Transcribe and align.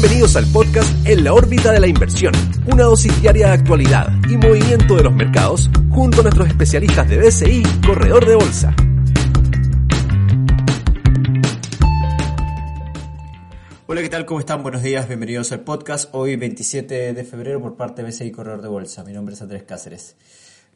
Bienvenidos 0.00 0.34
al 0.36 0.46
podcast 0.46 1.06
En 1.06 1.24
la 1.24 1.34
órbita 1.34 1.72
de 1.72 1.78
la 1.78 1.86
inversión, 1.86 2.32
una 2.64 2.84
dosis 2.84 3.20
diaria 3.20 3.48
de 3.48 3.52
actualidad 3.52 4.08
y 4.30 4.38
movimiento 4.38 4.96
de 4.96 5.02
los 5.02 5.12
mercados 5.12 5.68
junto 5.90 6.20
a 6.20 6.22
nuestros 6.22 6.48
especialistas 6.48 7.06
de 7.06 7.18
BCI, 7.18 7.62
corredor 7.86 8.26
de 8.26 8.34
bolsa. 8.34 8.74
Hola, 13.88 14.00
¿qué 14.00 14.08
tal? 14.08 14.24
¿Cómo 14.24 14.40
están? 14.40 14.62
Buenos 14.62 14.82
días, 14.82 15.06
bienvenidos 15.06 15.52
al 15.52 15.60
podcast. 15.60 16.08
Hoy 16.14 16.36
27 16.36 17.12
de 17.12 17.24
febrero 17.24 17.60
por 17.60 17.76
parte 17.76 18.02
de 18.02 18.08
BCI 18.08 18.30
Corredor 18.30 18.62
de 18.62 18.68
Bolsa. 18.68 19.04
Mi 19.04 19.12
nombre 19.12 19.34
es 19.34 19.42
Andrés 19.42 19.64
Cáceres. 19.64 20.16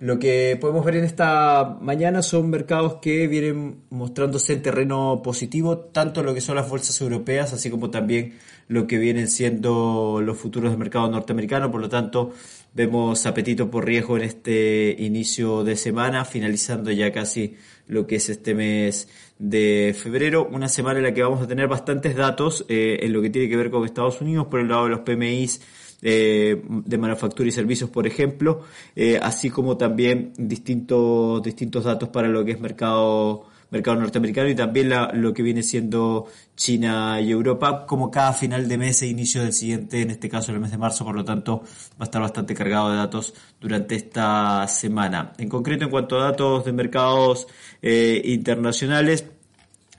Lo 0.00 0.18
que 0.18 0.58
podemos 0.60 0.84
ver 0.84 0.96
en 0.96 1.04
esta 1.04 1.78
mañana 1.80 2.20
son 2.20 2.50
mercados 2.50 2.96
que 3.00 3.28
vienen 3.28 3.84
mostrándose 3.90 4.52
en 4.52 4.62
terreno 4.62 5.22
positivo, 5.22 5.78
tanto 5.78 6.22
lo 6.24 6.34
que 6.34 6.40
son 6.40 6.56
las 6.56 6.68
bolsas 6.68 7.00
europeas, 7.00 7.52
así 7.52 7.70
como 7.70 7.90
también 7.90 8.34
lo 8.66 8.88
que 8.88 8.98
vienen 8.98 9.28
siendo 9.28 10.20
los 10.20 10.36
futuros 10.36 10.70
del 10.70 10.78
mercado 10.78 11.08
norteamericano. 11.10 11.70
Por 11.70 11.80
lo 11.80 11.88
tanto, 11.88 12.32
vemos 12.74 13.24
apetito 13.24 13.70
por 13.70 13.86
riesgo 13.86 14.16
en 14.16 14.24
este 14.24 14.96
inicio 14.98 15.62
de 15.62 15.76
semana, 15.76 16.24
finalizando 16.24 16.90
ya 16.90 17.12
casi 17.12 17.56
lo 17.86 18.06
que 18.06 18.16
es 18.16 18.28
este 18.28 18.52
mes 18.54 19.08
de 19.38 19.94
febrero, 19.96 20.48
una 20.50 20.68
semana 20.68 20.98
en 20.98 21.04
la 21.04 21.14
que 21.14 21.22
vamos 21.22 21.40
a 21.40 21.46
tener 21.46 21.68
bastantes 21.68 22.16
datos 22.16 22.66
eh, 22.68 22.98
en 23.02 23.12
lo 23.12 23.22
que 23.22 23.30
tiene 23.30 23.48
que 23.48 23.56
ver 23.56 23.70
con 23.70 23.84
Estados 23.84 24.20
Unidos, 24.20 24.48
por 24.48 24.58
el 24.58 24.68
lado 24.68 24.84
de 24.84 24.90
los 24.90 25.00
PMIs 25.00 25.60
eh, 26.04 26.62
de 26.68 26.98
manufactura 26.98 27.48
y 27.48 27.52
servicios, 27.52 27.90
por 27.90 28.06
ejemplo, 28.06 28.60
eh, 28.94 29.18
así 29.20 29.50
como 29.50 29.76
también 29.76 30.32
distintos, 30.36 31.42
distintos 31.42 31.84
datos 31.84 32.10
para 32.10 32.28
lo 32.28 32.44
que 32.44 32.52
es 32.52 32.60
mercado 32.60 33.46
mercado 33.74 33.98
norteamericano 33.98 34.48
y 34.48 34.54
también 34.54 34.92
lo 35.14 35.34
que 35.34 35.42
viene 35.42 35.62
siendo 35.62 36.26
China 36.56 37.20
y 37.20 37.32
Europa, 37.32 37.86
como 37.86 38.10
cada 38.10 38.32
final 38.32 38.68
de 38.68 38.78
mes 38.78 39.02
e 39.02 39.08
inicio 39.08 39.42
del 39.42 39.52
siguiente, 39.52 40.00
en 40.00 40.10
este 40.10 40.28
caso 40.28 40.52
el 40.52 40.60
mes 40.60 40.70
de 40.70 40.78
marzo, 40.78 41.04
por 41.04 41.16
lo 41.16 41.24
tanto 41.24 41.62
va 41.92 42.00
a 42.00 42.04
estar 42.04 42.22
bastante 42.22 42.54
cargado 42.54 42.90
de 42.90 42.96
datos 42.98 43.34
durante 43.60 43.96
esta 43.96 44.66
semana. 44.68 45.32
En 45.38 45.48
concreto, 45.48 45.84
en 45.84 45.90
cuanto 45.90 46.20
a 46.20 46.24
datos 46.24 46.64
de 46.64 46.72
mercados 46.72 47.48
eh, 47.82 48.22
internacionales, 48.24 49.24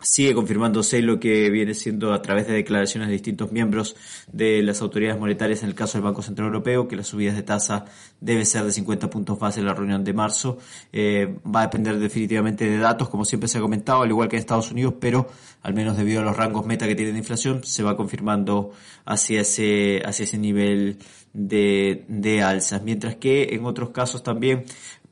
sigue 0.06 0.36
confirmándose 0.36 1.02
lo 1.02 1.20
que 1.20 1.50
viene 1.50 1.74
siendo 1.74 2.14
a 2.14 2.22
través 2.22 2.48
de 2.48 2.54
declaraciones 2.54 3.08
de 3.10 3.14
distintos 3.14 3.52
miembros 3.52 3.96
de 4.32 4.62
las 4.62 4.82
autoridades 4.82 5.20
monetarias 5.20 5.64
en 5.64 5.70
el 5.70 5.76
caso 5.76 5.98
del 5.98 6.04
Banco 6.04 6.22
Central 6.22 6.48
Europeo, 6.48 6.88
que 6.88 6.96
las 6.96 7.08
subidas 7.08 7.36
de 7.36 7.42
tasa 7.42 7.86
debe 8.22 8.46
ser 8.46 8.64
de 8.66 8.72
50 8.72 9.10
puntos 9.10 9.40
base 9.40 9.62
en 9.62 9.66
la 9.66 9.74
reunión 9.74 10.04
de 10.04 10.14
marzo. 10.14 10.60
Eh, 10.94 11.36
va 11.44 11.62
a 11.62 11.64
depender 11.64 11.98
definitivamente 11.98 12.70
de 12.70 12.78
datos, 12.78 13.10
como 13.10 13.26
siempre 13.26 13.48
se 13.50 13.58
ha 13.58 13.62
comentado, 13.62 14.04
al 14.04 14.10
igual 14.10 14.30
que 14.30 14.36
en 14.36 14.42
Estados 14.42 14.72
Unidos, 14.72 14.94
pero 15.00 15.28
al 15.64 15.74
menos 15.74 15.98
debido 15.98 16.22
a 16.22 16.24
los 16.24 16.38
rangos 16.38 16.68
meta 16.68 16.88
que 16.88 16.96
tiene 16.96 17.12
de 17.12 17.18
inflación, 17.18 17.64
se 17.64 17.82
va 17.82 17.98
confirmando 17.98 18.74
hacia 19.06 19.42
ese, 19.42 20.04
hacia 20.06 20.26
ese 20.26 20.38
nivel 20.38 21.00
de, 21.34 22.06
de 22.08 22.44
alzas. 22.44 22.84
Mientras 22.84 23.16
que 23.16 23.56
en 23.56 23.66
otros 23.66 23.90
casos 23.90 24.22
también 24.22 24.66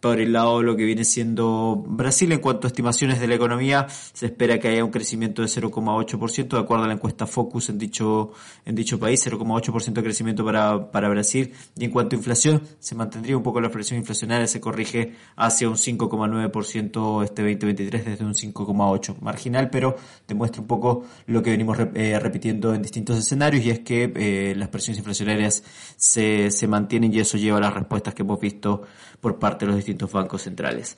por 0.03 0.19
el 0.19 0.33
lado 0.33 0.59
de 0.59 0.65
lo 0.65 0.75
que 0.75 0.83
viene 0.83 1.05
siendo 1.05 1.81
Brasil. 1.87 2.29
En 2.33 2.39
cuanto 2.39 2.67
a 2.67 2.69
estimaciones 2.69 3.21
de 3.21 3.27
la 3.27 3.35
economía, 3.35 3.87
se 3.87 4.25
espera 4.25 4.59
que 4.59 4.67
haya 4.67 4.83
un 4.83 4.91
crecimiento 4.91 5.41
de 5.41 5.47
0,8%, 5.47 6.49
de 6.49 6.59
acuerdo 6.59 6.83
a 6.83 6.87
la 6.87 6.95
encuesta 6.95 7.25
Focus 7.25 7.69
en 7.69 7.77
dicho, 7.77 8.33
en 8.65 8.75
dicho 8.75 8.99
país, 8.99 9.25
0,8% 9.25 9.93
de 9.93 10.03
crecimiento 10.03 10.43
para, 10.43 10.91
para 10.91 11.07
Brasil. 11.07 11.53
Y 11.77 11.85
en 11.85 11.91
cuanto 11.91 12.17
a 12.17 12.19
inflación, 12.19 12.61
se 12.79 12.95
mantendría 12.95 13.37
un 13.37 13.43
poco 13.43 13.61
la 13.61 13.69
presión 13.69 13.97
inflacionaria, 13.97 14.45
se 14.45 14.59
corrige 14.59 15.13
hacia 15.37 15.69
un 15.69 15.75
5,9% 15.75 17.23
este 17.23 17.41
2023 17.41 18.05
desde 18.05 18.25
un 18.25 18.33
5,8%. 18.33 19.21
Marginal, 19.21 19.69
pero 19.69 19.95
demuestra 20.27 20.59
un 20.59 20.67
poco 20.67 21.05
lo 21.27 21.41
que 21.41 21.51
venimos 21.51 21.77
eh, 21.79 22.19
repitiendo 22.19 22.73
en 22.73 22.81
distintos 22.81 23.17
escenarios 23.17 23.63
y 23.63 23.69
es 23.69 23.79
que 23.79 24.11
eh, 24.13 24.53
las 24.57 24.67
presiones 24.67 24.97
inflacionarias 24.97 25.63
se, 25.95 26.51
se 26.51 26.67
mantienen 26.67 27.13
y 27.13 27.19
eso 27.19 27.37
lleva 27.37 27.59
a 27.59 27.61
las 27.61 27.73
respuestas 27.73 28.13
que 28.13 28.23
hemos 28.23 28.37
visto 28.41 28.81
por 29.21 29.39
parte 29.39 29.65
de 29.65 29.67
los 29.67 29.77
distintos 29.77 29.92
bancos 30.11 30.43
centrales. 30.43 30.97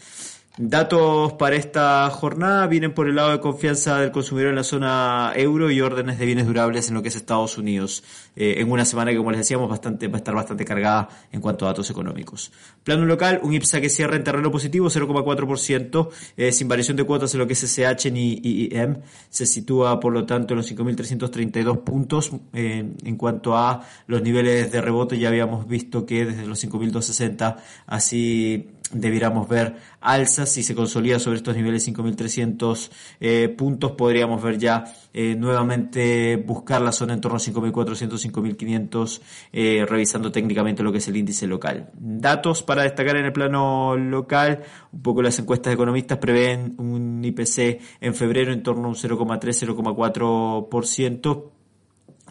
Datos 0.57 1.33
para 1.33 1.57
esta 1.57 2.09
jornada 2.09 2.65
vienen 2.67 2.93
por 2.93 3.09
el 3.09 3.15
lado 3.15 3.31
de 3.31 3.41
confianza 3.41 3.99
del 3.99 4.11
consumidor 4.11 4.51
en 4.51 4.55
la 4.55 4.63
zona 4.63 5.33
euro 5.35 5.69
y 5.69 5.81
órdenes 5.81 6.17
de 6.17 6.25
bienes 6.25 6.47
durables 6.47 6.87
en 6.87 6.93
lo 6.93 7.01
que 7.01 7.09
es 7.09 7.15
Estados 7.17 7.57
Unidos. 7.57 8.05
Eh, 8.37 8.55
en 8.59 8.71
una 8.71 8.85
semana 8.85 9.11
que, 9.11 9.17
como 9.17 9.31
les 9.31 9.41
decíamos, 9.41 9.69
bastante, 9.69 10.07
va 10.07 10.15
a 10.15 10.17
estar 10.19 10.33
bastante 10.33 10.63
cargada 10.63 11.09
en 11.33 11.41
cuanto 11.41 11.65
a 11.65 11.69
datos 11.69 11.89
económicos. 11.89 12.53
Plano 12.85 13.03
local, 13.03 13.41
un 13.43 13.53
IPSA 13.53 13.81
que 13.81 13.89
cierra 13.89 14.15
en 14.15 14.23
terreno 14.23 14.49
positivo, 14.49 14.89
0,4%, 14.89 16.09
eh, 16.37 16.53
sin 16.53 16.69
variación 16.69 16.95
de 16.95 17.03
cuotas 17.03 17.33
en 17.33 17.41
lo 17.41 17.47
que 17.47 17.53
es 17.53 17.63
SH 17.63 18.09
ni 18.11 18.39
IEM. 18.41 19.01
Se 19.29 19.45
sitúa, 19.45 19.99
por 19.99 20.13
lo 20.13 20.25
tanto, 20.25 20.53
en 20.53 20.59
los 20.59 20.71
5.332 20.71 21.83
puntos. 21.83 22.31
En 22.53 23.17
cuanto 23.17 23.57
a 23.57 23.85
los 24.07 24.21
niveles 24.21 24.71
de 24.71 24.79
rebote, 24.79 25.19
ya 25.19 25.27
habíamos 25.27 25.67
visto 25.67 26.05
que 26.05 26.25
desde 26.25 26.45
los 26.45 26.63
5.260 26.63 27.57
así 27.87 28.69
debiéramos 28.91 29.47
ver 29.47 29.75
alzas. 30.01 30.51
Si 30.51 30.63
se 30.63 30.75
consolida 30.75 31.19
sobre 31.19 31.37
estos 31.37 31.55
niveles 31.55 31.87
5.300 31.87 32.91
eh, 33.19 33.49
puntos 33.49 33.93
podríamos 33.93 34.41
ver 34.41 34.57
ya 34.57 34.83
eh, 35.13 35.35
nuevamente 35.35 36.35
buscar 36.37 36.81
la 36.81 36.91
zona 36.91 37.13
en 37.13 37.21
torno 37.21 37.37
a 37.37 37.39
5.400 37.39 38.31
5.500 38.31 39.21
eh, 39.53 39.85
revisando 39.87 40.31
técnicamente 40.31 40.83
lo 40.83 40.91
que 40.91 40.97
es 40.99 41.07
el 41.07 41.17
índice 41.17 41.47
local. 41.47 41.89
Datos 41.93 42.63
para 42.63 42.83
destacar 42.83 43.17
en 43.17 43.25
el 43.25 43.33
plano 43.33 43.95
local. 43.97 44.63
Un 44.91 45.01
poco 45.01 45.21
las 45.21 45.37
encuestas 45.39 45.71
de 45.71 45.75
economistas 45.75 46.17
prevén 46.17 46.75
un 46.77 47.23
IPC 47.23 47.81
en 48.01 48.13
febrero 48.13 48.51
en 48.53 48.63
torno 48.63 48.85
a 48.85 48.89
un 48.89 48.95
0,3 48.95 49.39
0,4% 49.65 51.54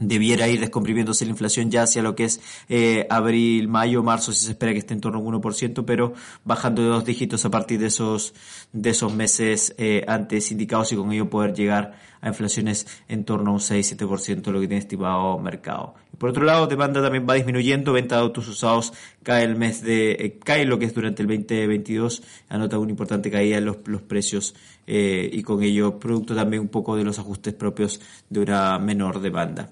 debiera 0.00 0.49
ir 0.49 0.60
descomprimiéndose 0.60 1.25
la 1.25 1.31
inflación 1.31 1.71
ya 1.71 1.82
hacia 1.82 2.03
lo 2.03 2.15
que 2.15 2.25
es 2.25 2.41
eh, 2.69 3.06
abril, 3.10 3.69
mayo, 3.69 4.03
marzo, 4.03 4.32
si 4.32 4.44
se 4.44 4.50
espera 4.50 4.72
que 4.72 4.78
esté 4.78 4.94
en 4.94 5.00
torno 5.00 5.19
a 5.19 5.22
un 5.22 5.41
1%, 5.41 5.84
pero 5.84 6.15
bajando 6.44 6.82
de 6.82 6.88
dos 6.88 7.05
dígitos 7.05 7.44
a 7.44 7.50
partir 7.50 7.78
de 7.78 7.87
esos, 7.87 8.34
de 8.72 8.91
esos 8.91 9.15
meses 9.15 9.75
eh, 9.78 10.05
antes 10.09 10.50
indicados 10.50 10.93
y 10.93 10.97
con 10.97 11.12
ello 11.12 11.31
poder 11.31 11.55
llegar 11.55 11.94
a 12.21 12.28
inflaciones 12.28 12.87
en 13.06 13.25
torno 13.25 13.50
a 13.50 13.55
un 13.55 13.60
6-7% 13.60 14.50
lo 14.50 14.60
que 14.60 14.66
tiene 14.66 14.78
estimado 14.78 15.38
mercado. 15.38 15.94
por 16.19 16.31
otro 16.31 16.44
lado, 16.44 16.66
demanda 16.66 17.03
también 17.03 17.26
va 17.28 17.34
disminuyendo, 17.34 17.93
venta 17.93 18.16
de 18.16 18.22
autos 18.22 18.49
usados 18.49 18.93
cae 19.22 19.44
el 19.44 19.56
mes 19.56 19.82
de, 19.82 20.12
eh, 20.12 20.38
cae 20.43 20.65
lo 20.65 20.78
que 20.78 20.87
es 20.87 20.94
durante 20.94 21.22
el 21.22 21.28
2022, 21.28 22.22
anota 22.49 22.78
una 22.78 22.91
importante 22.91 23.31
caída 23.31 23.59
en 23.59 23.66
los, 23.66 23.78
los 23.87 24.03
precios 24.03 24.55
y 24.87 25.43
con 25.44 25.62
ello 25.62 25.99
producto 25.99 26.34
también 26.34 26.61
un 26.61 26.69
poco 26.69 26.94
de 26.94 27.05
los 27.05 27.19
ajustes 27.19 27.55
propios 27.55 28.00
de 28.28 28.41
una 28.41 28.78
menor 28.78 29.21
demanda. 29.21 29.71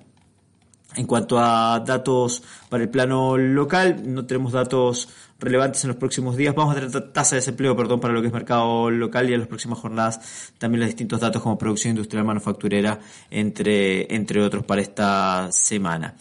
En 0.96 1.06
cuanto 1.06 1.38
a 1.38 1.80
datos 1.80 2.42
para 2.68 2.82
el 2.82 2.90
plano 2.90 3.36
local, 3.36 4.02
no 4.04 4.26
tenemos 4.26 4.52
datos 4.52 5.08
relevantes 5.38 5.84
en 5.84 5.88
los 5.88 5.96
próximos 5.96 6.36
días. 6.36 6.54
Vamos 6.54 6.76
a 6.76 6.80
tener 6.80 7.12
tasa 7.12 7.34
de 7.34 7.40
desempleo, 7.40 7.76
perdón, 7.76 8.00
para 8.00 8.14
lo 8.14 8.20
que 8.20 8.28
es 8.28 8.32
mercado 8.32 8.90
local 8.90 9.28
y 9.28 9.34
en 9.34 9.40
las 9.40 9.48
próximas 9.48 9.78
jornadas 9.78 10.52
también 10.58 10.80
los 10.80 10.88
distintos 10.88 11.20
datos 11.20 11.42
como 11.42 11.58
producción 11.58 11.92
industrial 11.92 12.24
manufacturera, 12.24 12.98
entre, 13.30 14.14
entre 14.14 14.42
otros, 14.42 14.64
para 14.64 14.82
esta 14.82 15.48
semana. 15.50 16.14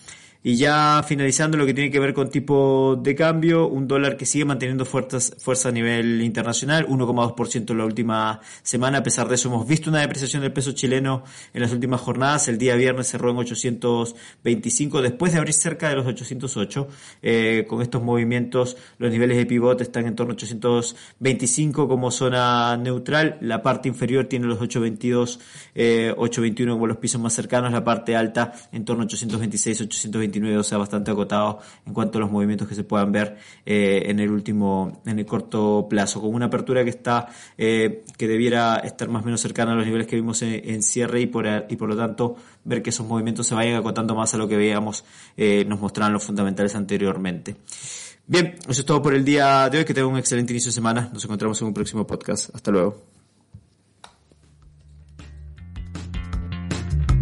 Y 0.44 0.56
ya 0.56 1.04
finalizando 1.08 1.56
lo 1.56 1.68
que 1.68 1.74
tiene 1.76 1.92
que 1.92 2.00
ver 2.00 2.16
con 2.16 2.32
tipo 2.32 3.00
de 3.00 3.14
cambio, 3.14 3.68
un 3.68 3.88
dólar 3.88 4.18
que 4.18 4.26
sigue 4.26 4.44
manteniendo 4.44 4.86
fuerzas, 4.86 5.36
fuerza 5.38 5.70
a 5.70 5.72
nivel 5.72 6.20
internacional, 6.24 6.88
1,2% 6.88 7.70
en 7.70 7.78
la 7.78 7.86
última 7.86 8.40
semana. 8.64 9.00
A 9.00 9.04
pesar 9.04 9.28
de 9.28 9.36
eso, 9.36 9.50
hemos 9.50 9.68
visto 9.68 9.92
una 9.92 10.00
depreciación 10.00 10.42
del 10.42 10.52
peso 10.52 10.72
chileno 10.72 11.24
en 11.54 11.62
las 11.62 11.72
últimas 11.72 12.02
jornadas. 12.02 12.48
El 12.48 12.58
día 12.58 12.76
viernes 12.76 13.08
cerró 13.08 13.30
en 13.30 13.38
825, 13.38 15.04
después 15.04 15.32
de 15.32 15.38
abrir 15.38 15.54
cerca 15.54 15.90
de 15.90 15.96
los 15.98 16.08
808. 16.08 16.88
Eh, 17.22 17.66
con 17.68 17.84
estos 17.84 18.02
movimientos, 18.02 18.78
los 18.98 19.12
niveles 19.12 19.38
de 19.38 19.46
pivote 19.46 19.84
están 19.84 20.08
en 20.08 20.16
torno 20.16 20.34
a 20.34 20.36
825 20.38 21.88
como 21.88 22.10
zona 22.10 22.78
neutral. 22.78 23.38
La 23.42 23.62
parte 23.62 23.90
inferior 23.90 24.26
tiene 24.26 24.48
los 24.48 24.60
822, 24.60 25.40
eh, 25.76 26.16
821 26.18 26.74
como 26.74 26.88
los 26.88 26.98
pisos 26.98 27.22
más 27.22 27.34
cercanos. 27.34 27.72
La 27.72 27.84
parte 27.84 28.16
alta 28.16 28.54
en 28.72 28.86
torno 28.86 29.04
a 29.04 29.06
826, 29.06 29.82
827 29.82 30.31
0.29, 30.32 30.58
o 30.58 30.64
sea, 30.64 30.78
bastante 30.78 31.12
acotado 31.12 31.60
en 31.86 31.94
cuanto 31.94 32.18
a 32.18 32.22
los 32.22 32.32
movimientos 32.32 32.68
que 32.68 32.76
se 32.76 32.84
puedan 32.84 33.12
ver 33.12 33.38
eh, 33.66 34.04
en 34.06 34.20
el 34.20 34.30
último, 34.30 35.02
en 35.06 35.20
el 35.20 35.26
corto 35.26 35.88
plazo, 35.90 36.22
con 36.22 36.34
una 36.34 36.46
apertura 36.46 36.84
que 36.84 36.90
está, 36.90 37.28
eh, 37.58 38.04
que 38.18 38.28
debiera 38.28 38.78
estar 38.78 39.10
más 39.10 39.24
o 39.24 39.26
menos 39.26 39.42
cercana 39.42 39.74
a 39.74 39.76
los 39.76 39.86
niveles 39.86 40.08
que 40.08 40.16
vimos 40.16 40.42
en, 40.42 40.82
cierre 40.84 41.22
y 41.22 41.28
por, 41.28 41.46
y 41.70 41.76
por 41.76 41.90
lo 41.90 41.96
tanto 41.96 42.36
ver 42.64 42.82
que 42.82 42.90
esos 42.90 43.08
movimientos 43.08 43.48
se 43.48 43.56
vayan 43.56 43.76
acotando 43.76 44.16
más 44.16 44.34
a 44.34 44.38
lo 44.38 44.48
que 44.48 44.58
veíamos, 44.58 45.04
eh, 45.38 45.66
nos 45.66 45.80
mostraban 45.80 46.14
los 46.14 46.24
fundamentales 46.24 46.76
anteriormente. 46.76 47.56
Bien, 48.28 48.56
eso 48.62 48.82
es 48.82 48.86
todo 48.86 49.02
por 49.02 49.14
el 49.14 49.26
día 49.26 49.70
de 49.70 49.80
hoy. 49.80 49.86
Que 49.86 49.94
tenga 49.94 50.08
un 50.08 50.18
excelente 50.18 50.54
inicio 50.54 50.70
de 50.70 50.74
semana. 50.74 51.10
Nos 51.12 51.24
encontramos 51.26 51.60
en 51.62 51.68
un 51.68 51.74
próximo 51.74 52.08
podcast. 52.08 52.56
Hasta 52.56 52.72
luego. 52.72 53.11